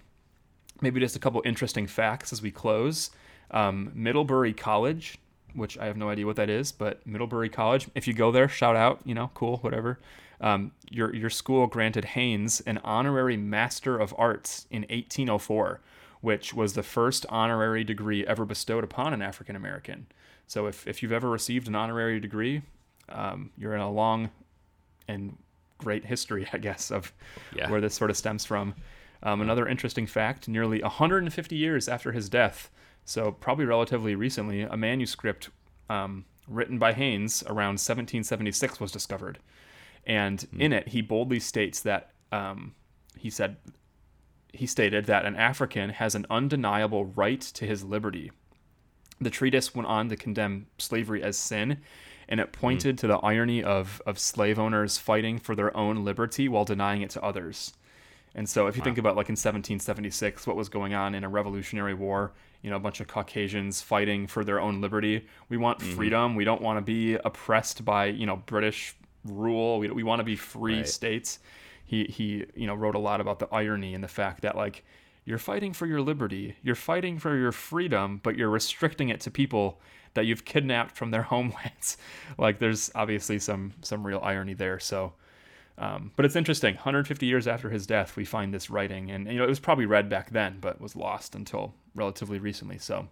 maybe 0.80 1.00
just 1.00 1.16
a 1.16 1.18
couple 1.18 1.42
interesting 1.44 1.86
facts 1.86 2.32
as 2.32 2.40
we 2.40 2.50
close 2.50 3.10
um, 3.50 3.90
middlebury 3.94 4.52
college 4.52 5.18
which 5.54 5.78
I 5.78 5.86
have 5.86 5.96
no 5.96 6.08
idea 6.08 6.26
what 6.26 6.36
that 6.36 6.50
is, 6.50 6.72
but 6.72 7.04
Middlebury 7.06 7.48
College. 7.48 7.88
If 7.94 8.06
you 8.06 8.14
go 8.14 8.30
there, 8.30 8.48
shout 8.48 8.76
out, 8.76 9.00
you 9.04 9.14
know, 9.14 9.30
cool, 9.34 9.58
whatever. 9.58 9.98
Um, 10.40 10.72
your 10.90 11.14
your 11.14 11.30
school 11.30 11.66
granted 11.66 12.04
Haynes 12.06 12.60
an 12.62 12.78
honorary 12.78 13.36
Master 13.36 13.98
of 13.98 14.14
Arts 14.16 14.66
in 14.70 14.82
1804, 14.82 15.80
which 16.20 16.52
was 16.54 16.74
the 16.74 16.82
first 16.82 17.26
honorary 17.28 17.84
degree 17.84 18.26
ever 18.26 18.44
bestowed 18.44 18.84
upon 18.84 19.12
an 19.12 19.22
African 19.22 19.56
American. 19.56 20.06
So 20.46 20.66
if 20.66 20.86
if 20.86 21.02
you've 21.02 21.12
ever 21.12 21.30
received 21.30 21.68
an 21.68 21.74
honorary 21.74 22.20
degree, 22.20 22.62
um, 23.08 23.50
you're 23.56 23.74
in 23.74 23.80
a 23.80 23.90
long 23.90 24.30
and 25.08 25.36
great 25.78 26.04
history, 26.04 26.46
I 26.52 26.58
guess, 26.58 26.90
of 26.90 27.12
yeah. 27.54 27.70
where 27.70 27.80
this 27.80 27.94
sort 27.94 28.10
of 28.10 28.16
stems 28.16 28.44
from. 28.44 28.74
Um, 29.22 29.40
another 29.40 29.68
interesting 29.68 30.06
fact: 30.06 30.48
nearly 30.48 30.82
150 30.82 31.56
years 31.56 31.88
after 31.88 32.12
his 32.12 32.28
death 32.28 32.70
so 33.04 33.32
probably 33.32 33.64
relatively 33.64 34.14
recently, 34.14 34.62
a 34.62 34.76
manuscript 34.76 35.50
um, 35.88 36.24
written 36.46 36.78
by 36.78 36.92
Haynes 36.92 37.42
around 37.44 37.80
1776 37.80 38.78
was 38.78 38.92
discovered, 38.92 39.38
and 40.06 40.46
mm. 40.54 40.60
in 40.60 40.72
it 40.72 40.88
he 40.88 41.02
boldly 41.02 41.40
states 41.40 41.80
that 41.80 42.12
um, 42.30 42.74
he 43.16 43.28
said 43.28 43.56
he 44.52 44.66
stated 44.66 45.06
that 45.06 45.24
an 45.24 45.36
African 45.36 45.90
has 45.90 46.14
an 46.14 46.26
undeniable 46.30 47.06
right 47.06 47.40
to 47.40 47.66
his 47.66 47.84
liberty. 47.84 48.30
The 49.20 49.30
treatise 49.30 49.74
went 49.74 49.88
on 49.88 50.08
to 50.08 50.16
condemn 50.16 50.66
slavery 50.78 51.22
as 51.22 51.36
sin, 51.36 51.78
and 52.28 52.40
it 52.40 52.52
pointed 52.52 52.96
mm. 52.96 53.00
to 53.00 53.06
the 53.06 53.18
irony 53.18 53.62
of, 53.62 54.00
of 54.06 54.18
slave 54.18 54.58
owners 54.58 54.98
fighting 54.98 55.38
for 55.38 55.54
their 55.54 55.76
own 55.76 56.04
liberty 56.04 56.48
while 56.48 56.64
denying 56.64 57.02
it 57.02 57.10
to 57.10 57.22
others. 57.22 57.74
And 58.34 58.48
so, 58.48 58.68
if 58.68 58.76
you 58.76 58.80
wow. 58.80 58.84
think 58.84 58.98
about 58.98 59.16
like 59.16 59.28
in 59.28 59.32
1776, 59.32 60.46
what 60.46 60.56
was 60.56 60.68
going 60.68 60.94
on 60.94 61.14
in 61.14 61.24
a 61.24 61.28
revolutionary 61.28 61.94
war, 61.94 62.32
you 62.62 62.70
know, 62.70 62.76
a 62.76 62.80
bunch 62.80 63.00
of 63.00 63.08
Caucasians 63.08 63.82
fighting 63.82 64.26
for 64.26 64.44
their 64.44 64.60
own 64.60 64.80
liberty. 64.80 65.26
We 65.48 65.56
want 65.56 65.80
mm-hmm. 65.80 65.96
freedom. 65.96 66.34
We 66.36 66.44
don't 66.44 66.62
want 66.62 66.78
to 66.78 66.82
be 66.82 67.14
oppressed 67.14 67.84
by, 67.84 68.06
you 68.06 68.26
know, 68.26 68.36
British 68.36 68.94
rule. 69.24 69.80
We, 69.80 69.90
we 69.90 70.02
want 70.02 70.20
to 70.20 70.24
be 70.24 70.36
free 70.36 70.78
right. 70.78 70.88
states. 70.88 71.40
He, 71.90 72.04
he, 72.04 72.44
you 72.54 72.68
know, 72.68 72.74
wrote 72.76 72.94
a 72.94 73.00
lot 73.00 73.20
about 73.20 73.40
the 73.40 73.48
irony 73.50 73.96
and 73.96 74.04
the 74.04 74.08
fact 74.08 74.42
that, 74.42 74.56
like, 74.56 74.84
you're 75.24 75.38
fighting 75.38 75.72
for 75.72 75.86
your 75.86 76.00
liberty, 76.00 76.54
you're 76.62 76.76
fighting 76.76 77.18
for 77.18 77.36
your 77.36 77.50
freedom, 77.50 78.20
but 78.22 78.36
you're 78.36 78.48
restricting 78.48 79.08
it 79.08 79.18
to 79.22 79.30
people 79.32 79.80
that 80.14 80.24
you've 80.24 80.44
kidnapped 80.44 80.96
from 80.96 81.10
their 81.10 81.22
homelands. 81.34 81.96
like, 82.38 82.60
there's 82.60 82.92
obviously 82.94 83.40
some 83.40 83.72
some 83.82 84.06
real 84.06 84.20
irony 84.22 84.54
there. 84.54 84.78
So, 84.78 85.14
um, 85.78 86.12
but 86.14 86.24
it's 86.24 86.36
interesting. 86.36 86.76
150 86.76 87.26
years 87.26 87.48
after 87.48 87.70
his 87.70 87.88
death, 87.88 88.14
we 88.14 88.24
find 88.24 88.54
this 88.54 88.70
writing, 88.70 89.10
and 89.10 89.26
you 89.26 89.38
know 89.38 89.44
it 89.44 89.48
was 89.48 89.58
probably 89.58 89.86
read 89.86 90.08
back 90.08 90.30
then, 90.30 90.58
but 90.60 90.80
was 90.80 90.94
lost 90.94 91.34
until 91.34 91.74
relatively 91.96 92.38
recently. 92.38 92.78
So 92.78 93.08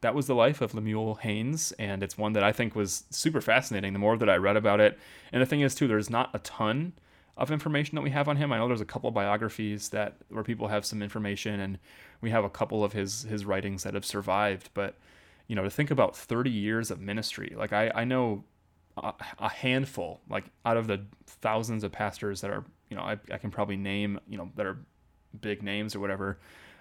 that 0.00 0.14
was 0.14 0.26
the 0.26 0.34
life 0.34 0.62
of 0.62 0.72
Lemuel 0.72 1.16
Haynes, 1.16 1.72
and 1.72 2.02
it's 2.02 2.16
one 2.16 2.32
that 2.32 2.42
I 2.42 2.52
think 2.52 2.74
was 2.74 3.04
super 3.10 3.42
fascinating. 3.42 3.92
The 3.92 3.98
more 3.98 4.16
that 4.16 4.30
I 4.30 4.36
read 4.36 4.56
about 4.56 4.80
it, 4.80 4.98
and 5.32 5.42
the 5.42 5.46
thing 5.46 5.60
is 5.60 5.74
too, 5.74 5.86
there's 5.86 6.08
not 6.08 6.30
a 6.32 6.38
ton 6.38 6.94
of 7.36 7.50
information 7.50 7.96
that 7.96 8.02
we 8.02 8.10
have 8.10 8.28
on 8.28 8.36
him. 8.36 8.52
I 8.52 8.58
know 8.58 8.68
there's 8.68 8.80
a 8.80 8.86
couple 8.86 9.10
biographies 9.10 9.88
that 9.90 10.16
where 10.28 10.44
people 10.44 10.68
have 10.68 10.84
some 10.84 11.02
information, 11.02 11.60
and 11.60 11.78
we 12.20 12.30
have 12.30 12.44
a 12.44 12.50
couple 12.50 12.84
of 12.84 12.92
his 12.92 13.22
his 13.22 13.44
writings 13.44 13.82
that 13.84 13.94
have 13.94 14.04
survived. 14.04 14.70
But 14.74 14.98
you 15.48 15.56
know, 15.56 15.62
to 15.62 15.70
think 15.70 15.90
about 15.90 16.16
30 16.16 16.50
years 16.50 16.90
of 16.90 17.00
ministry, 17.00 17.54
like 17.56 17.72
I 17.72 17.90
I 17.94 18.04
know 18.04 18.44
a, 18.96 19.48
handful, 19.48 20.20
like 20.28 20.44
out 20.64 20.76
of 20.76 20.86
the 20.86 21.04
thousands 21.26 21.84
of 21.84 21.92
pastors 21.92 22.40
that 22.42 22.50
are, 22.50 22.64
you 22.90 22.96
know, 22.96 23.02
I, 23.02 23.18
I 23.32 23.38
can 23.38 23.50
probably 23.50 23.76
name, 23.76 24.20
you 24.28 24.36
know, 24.36 24.50
that 24.56 24.66
are 24.66 24.78
big 25.40 25.62
names 25.62 25.94
or 25.94 26.00
whatever, 26.00 26.38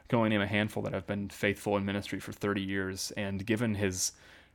can 0.09 0.17
only 0.17 0.29
name 0.29 0.41
a 0.41 0.47
handful 0.47 0.83
that 0.83 0.93
have 0.93 1.07
been 1.07 1.29
faithful 1.29 1.77
in 1.77 1.85
ministry 1.85 2.19
for 2.19 2.31
30 2.31 2.61
years. 2.61 3.11
And 3.15 3.45
given 3.45 3.75
his 3.75 4.11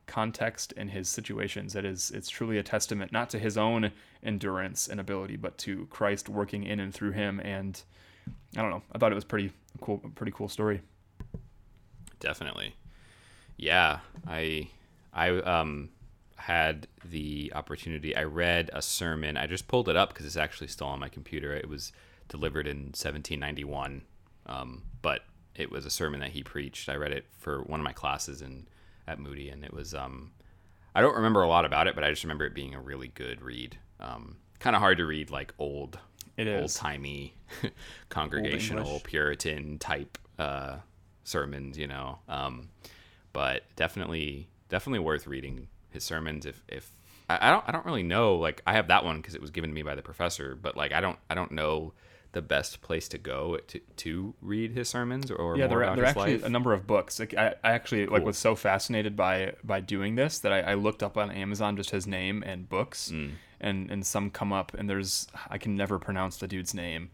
context 0.07 0.73
and 0.77 0.89
his 0.89 1.07
situations, 1.07 1.75
it 1.75 1.85
is 1.85 2.11
it's 2.11 2.29
truly 2.29 2.57
a 2.57 2.63
testament 2.63 3.11
not 3.11 3.29
to 3.31 3.39
his 3.39 3.57
own 3.57 3.91
endurance 4.23 4.87
and 4.87 4.99
ability, 4.99 5.35
but 5.35 5.57
to 5.59 5.85
Christ 5.87 6.29
working 6.29 6.63
in 6.63 6.79
and 6.79 6.93
through 6.93 7.11
him. 7.11 7.39
And 7.41 7.79
I 8.55 8.61
don't 8.61 8.71
know, 8.71 8.83
I 8.91 8.97
thought 8.97 9.11
it 9.11 9.15
was 9.15 9.25
pretty 9.25 9.51
cool, 9.81 9.99
pretty 10.15 10.31
cool 10.31 10.49
story. 10.49 10.81
Definitely, 12.19 12.75
yeah. 13.57 13.99
I 14.27 14.69
I 15.13 15.29
um 15.29 15.89
had 16.37 16.87
the 17.03 17.51
opportunity, 17.55 18.15
I 18.15 18.23
read 18.23 18.69
a 18.73 18.81
sermon. 18.81 19.37
I 19.37 19.47
just 19.47 19.67
pulled 19.67 19.89
it 19.89 19.97
up 19.97 20.09
because 20.09 20.25
it's 20.25 20.37
actually 20.37 20.67
still 20.67 20.87
on 20.87 20.99
my 20.99 21.09
computer. 21.09 21.53
It 21.53 21.67
was 21.67 21.91
delivered 22.29 22.67
in 22.67 22.77
1791, 22.93 24.03
um, 24.45 24.83
but 25.01 25.21
it 25.55 25.71
was 25.71 25.85
a 25.85 25.89
sermon 25.89 26.19
that 26.19 26.29
he 26.29 26.43
preached. 26.43 26.89
I 26.89 26.95
read 26.95 27.11
it 27.11 27.25
for 27.37 27.63
one 27.63 27.79
of 27.79 27.83
my 27.83 27.91
classes 27.91 28.41
in 28.41 28.67
at 29.07 29.19
Moody, 29.19 29.49
and 29.49 29.63
it 29.63 29.73
was. 29.73 29.93
Um, 29.93 30.31
I 30.95 31.01
don't 31.01 31.15
remember 31.15 31.43
a 31.43 31.47
lot 31.47 31.65
about 31.65 31.87
it, 31.87 31.95
but 31.95 32.03
I 32.03 32.09
just 32.09 32.23
remember 32.23 32.45
it 32.45 32.55
being 32.55 32.73
a 32.73 32.81
really 32.81 33.09
good 33.09 33.41
read. 33.41 33.77
Um, 33.99 34.37
kind 34.59 34.75
of 34.75 34.81
hard 34.81 34.97
to 34.97 35.05
read, 35.05 35.29
like 35.29 35.53
old, 35.59 35.99
old 36.61 36.73
timey, 36.73 37.35
congregational 38.09 38.87
old 38.87 39.03
Puritan 39.03 39.77
type 39.77 40.17
uh, 40.39 40.77
sermons, 41.23 41.77
you 41.77 41.87
know. 41.87 42.19
Um, 42.27 42.69
but 43.31 43.63
definitely, 43.75 44.49
definitely 44.69 44.99
worth 44.99 45.27
reading 45.27 45.67
his 45.91 46.03
sermons 46.03 46.45
if 46.45 46.63
if 46.67 46.91
I, 47.29 47.47
I 47.47 47.51
don't 47.51 47.63
I 47.67 47.71
don't 47.71 47.85
really 47.85 48.03
know 48.03 48.35
like 48.35 48.61
I 48.65 48.73
have 48.73 48.87
that 48.87 49.03
one 49.03 49.17
because 49.17 49.35
it 49.35 49.41
was 49.41 49.51
given 49.51 49.69
to 49.69 49.73
me 49.73 49.83
by 49.83 49.95
the 49.95 50.01
professor 50.01 50.55
but 50.55 50.75
like 50.75 50.91
I 50.91 51.01
don't 51.01 51.17
I 51.29 51.35
don't 51.35 51.51
know 51.51 51.93
the 52.37 52.41
best 52.43 52.81
place 52.81 53.07
to 53.07 53.17
go 53.17 53.57
to, 53.67 53.79
to 53.95 54.33
read 54.43 54.69
his 54.73 54.87
sermons 54.87 55.31
or 55.31 55.57
yeah 55.57 55.65
there, 55.65 55.83
are, 55.83 55.95
there 55.95 56.05
are 56.05 56.07
actually 56.07 56.33
life. 56.37 56.45
a 56.45 56.49
number 56.49 56.71
of 56.71 56.85
books 56.85 57.19
like 57.19 57.33
I, 57.33 57.55
I 57.63 57.71
actually 57.71 58.05
cool. 58.05 58.13
like 58.13 58.23
was 58.25 58.37
so 58.37 58.53
fascinated 58.55 59.15
by 59.15 59.53
by 59.63 59.79
doing 59.79 60.13
this 60.15 60.37
that 60.39 60.53
I, 60.53 60.59
I, 60.61 60.73
looked 60.75 61.01
up 61.01 61.17
on 61.17 61.31
Amazon 61.31 61.75
just 61.75 61.89
his 61.89 62.05
name 62.05 62.43
and 62.45 62.69
books 62.69 63.11
mm. 63.11 63.31
and 63.59 63.89
and 63.89 64.05
some 64.05 64.29
come 64.29 64.53
up 64.53 64.73
and 64.77 64.87
there's 64.87 65.27
I 65.49 65.57
can 65.57 65.75
never 65.75 65.97
pronounce 65.97 66.37
the 66.37 66.47
dude's 66.47 66.73
name 66.75 67.09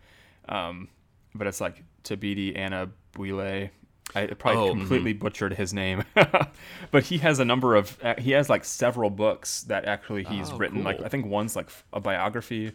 Um, 0.49 0.89
but 1.33 1.47
it's 1.47 1.61
like 1.61 1.83
Tabidi 2.03 2.57
Anna 2.57 2.89
Buile. 3.13 3.69
I 4.15 4.25
probably 4.27 4.69
Oh, 4.69 4.73
completely 4.75 5.13
butchered 5.13 5.53
his 5.53 5.73
name, 5.73 6.03
but 6.91 7.03
he 7.05 7.17
has 7.19 7.39
a 7.39 7.45
number 7.45 7.75
of 7.75 7.97
he 8.19 8.31
has 8.31 8.49
like 8.49 8.65
several 8.65 9.09
books 9.09 9.63
that 9.63 9.85
actually 9.85 10.23
he's 10.25 10.51
Oh, 10.51 10.57
written. 10.57 10.83
Like. 10.83 11.01
I 11.01 11.07
think 11.07 11.25
one's 11.25 11.55
like 11.55 11.69
a 11.93 11.99
biography. 12.01 12.73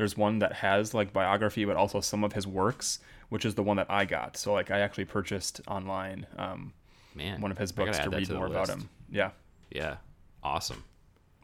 There's 0.00 0.16
one 0.16 0.38
that 0.38 0.54
has 0.54 0.94
like 0.94 1.12
biography, 1.12 1.66
but 1.66 1.76
also 1.76 2.00
some 2.00 2.24
of 2.24 2.32
his 2.32 2.46
works, 2.46 3.00
which 3.28 3.44
is 3.44 3.54
the 3.54 3.62
one 3.62 3.76
that 3.76 3.90
I 3.90 4.06
got. 4.06 4.38
So 4.38 4.54
like 4.54 4.70
I 4.70 4.78
actually 4.80 5.04
purchased 5.04 5.60
online 5.68 6.26
um, 6.38 6.72
Man, 7.14 7.38
one 7.42 7.50
of 7.50 7.58
his 7.58 7.70
books 7.70 7.98
to 7.98 8.08
read 8.08 8.26
the 8.28 8.34
more 8.36 8.46
about 8.46 8.70
him. 8.70 8.88
Yeah, 9.10 9.32
Yeah, 9.70 9.96
awesome, 10.42 10.84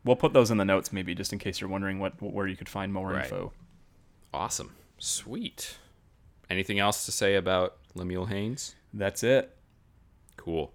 we'll 0.05 0.17
put 0.17 0.33
those 0.33 0.51
in 0.51 0.57
the 0.57 0.65
notes 0.65 0.91
maybe 0.91 1.15
just 1.15 1.35
in 1.35 1.39
case 1.39 1.61
you're 1.61 1.69
wondering 1.69 1.99
what 1.99 2.15
where 2.23 2.47
you 2.47 2.57
could 2.57 2.69
find 2.71 2.95
more 2.95 3.11
Right. 3.11 3.25
info. 3.25 3.53
awesome, 4.33 4.75
sweet. 4.97 5.77
Anything 6.49 6.79
else 6.79 7.05
to 7.05 7.13
say 7.13 7.35
about 7.35 7.77
Lemuel 7.95 8.25
Haynes? 8.27 8.75
That's 8.95 9.23
it. 9.23 9.55
Cool. 10.39 10.73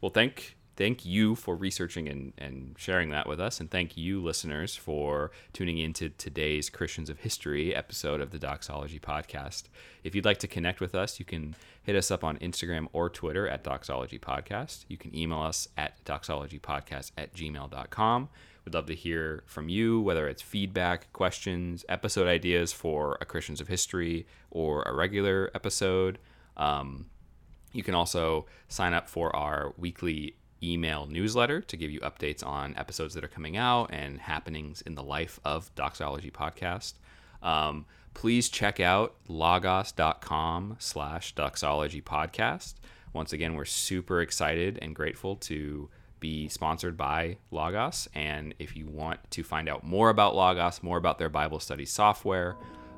Well, 0.00 0.10
thank 0.10 0.55
thank 0.76 1.04
you 1.04 1.34
for 1.34 1.56
researching 1.56 2.08
and, 2.08 2.32
and 2.38 2.74
sharing 2.78 3.10
that 3.10 3.26
with 3.26 3.40
us, 3.40 3.60
and 3.60 3.70
thank 3.70 3.96
you, 3.96 4.22
listeners, 4.22 4.76
for 4.76 5.30
tuning 5.52 5.78
into 5.78 6.10
today's 6.10 6.70
Christians 6.70 7.10
of 7.10 7.20
History 7.20 7.74
episode 7.74 8.20
of 8.20 8.30
the 8.30 8.38
Doxology 8.38 9.00
Podcast. 9.00 9.64
If 10.04 10.14
you'd 10.14 10.24
like 10.24 10.38
to 10.38 10.46
connect 10.46 10.80
with 10.80 10.94
us, 10.94 11.18
you 11.18 11.24
can 11.24 11.56
hit 11.82 11.96
us 11.96 12.10
up 12.10 12.22
on 12.22 12.36
Instagram 12.38 12.88
or 12.92 13.08
Twitter 13.08 13.48
at 13.48 13.64
Doxology 13.64 14.18
Podcast. 14.18 14.84
You 14.88 14.98
can 14.98 15.16
email 15.16 15.40
us 15.40 15.68
at 15.76 16.04
doxologypodcast 16.04 17.12
at 17.16 17.34
gmail.com. 17.34 18.28
We'd 18.64 18.74
love 18.74 18.86
to 18.86 18.94
hear 18.94 19.44
from 19.46 19.68
you, 19.68 20.00
whether 20.00 20.28
it's 20.28 20.42
feedback, 20.42 21.12
questions, 21.12 21.84
episode 21.88 22.26
ideas 22.26 22.72
for 22.72 23.16
a 23.20 23.24
Christians 23.24 23.60
of 23.60 23.68
History 23.68 24.26
or 24.50 24.82
a 24.82 24.92
regular 24.92 25.50
episode. 25.54 26.18
Um, 26.56 27.06
you 27.72 27.84
can 27.84 27.94
also 27.94 28.46
sign 28.68 28.92
up 28.92 29.08
for 29.08 29.34
our 29.36 29.72
weekly 29.76 30.34
email 30.62 31.06
newsletter 31.06 31.60
to 31.60 31.76
give 31.76 31.90
you 31.90 32.00
updates 32.00 32.44
on 32.44 32.74
episodes 32.76 33.14
that 33.14 33.24
are 33.24 33.28
coming 33.28 33.56
out 33.56 33.90
and 33.92 34.20
happenings 34.20 34.82
in 34.82 34.94
the 34.94 35.02
life 35.02 35.38
of 35.44 35.74
Doxology 35.74 36.30
Podcast. 36.30 36.94
Um, 37.42 37.86
please 38.14 38.48
check 38.48 38.80
out 38.80 39.14
logos.com 39.28 40.76
slash 40.78 41.34
doxology 41.34 42.00
podcast. 42.00 42.74
Once 43.12 43.32
again, 43.32 43.54
we're 43.54 43.64
super 43.64 44.20
excited 44.20 44.78
and 44.80 44.94
grateful 44.94 45.36
to 45.36 45.88
be 46.18 46.48
sponsored 46.48 46.96
by 46.96 47.36
Logos. 47.50 48.08
And 48.14 48.54
if 48.58 48.76
you 48.76 48.86
want 48.86 49.20
to 49.32 49.42
find 49.42 49.68
out 49.68 49.84
more 49.84 50.08
about 50.08 50.34
Logos, 50.34 50.82
more 50.82 50.96
about 50.96 51.18
their 51.18 51.28
Bible 51.28 51.60
study 51.60 51.84
software, 51.84 52.56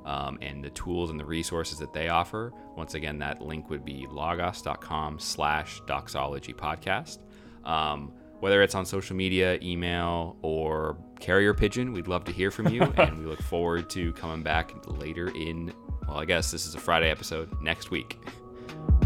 um, 0.08 0.38
and 0.40 0.64
the 0.64 0.70
tools 0.70 1.10
and 1.10 1.20
the 1.20 1.24
resources 1.24 1.78
that 1.78 1.92
they 1.92 2.08
offer. 2.08 2.52
Once 2.76 2.94
again, 2.94 3.18
that 3.18 3.42
link 3.42 3.68
would 3.68 3.84
be 3.84 4.06
logos.com 4.10 5.18
slash 5.18 5.82
doxology 5.86 6.54
podcast. 6.54 7.18
Um, 7.64 8.12
whether 8.40 8.62
it's 8.62 8.74
on 8.74 8.86
social 8.86 9.16
media, 9.16 9.58
email, 9.62 10.36
or 10.42 10.96
carrier 11.18 11.52
pigeon, 11.54 11.92
we'd 11.92 12.06
love 12.06 12.24
to 12.24 12.32
hear 12.32 12.50
from 12.50 12.68
you. 12.68 12.82
and 12.96 13.18
we 13.18 13.24
look 13.24 13.42
forward 13.42 13.90
to 13.90 14.12
coming 14.12 14.42
back 14.42 14.72
later 14.86 15.28
in, 15.34 15.72
well, 16.06 16.18
I 16.18 16.24
guess 16.24 16.50
this 16.50 16.66
is 16.66 16.74
a 16.74 16.80
Friday 16.80 17.10
episode 17.10 17.50
next 17.60 17.90
week. 17.90 18.18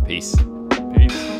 Peace. 0.06 0.37
Peace. 0.94 1.31